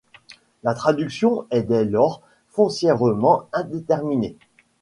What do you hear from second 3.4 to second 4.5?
indéterminée.